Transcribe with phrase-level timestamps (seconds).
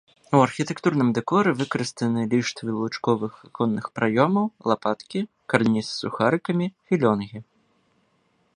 [0.35, 5.19] У архітэктурным дэкоры выкарыстаны ліштвы лучковых аконных праёмаў, лапаткі,
[5.53, 7.39] карніз з сухарыкамі, філёнгі.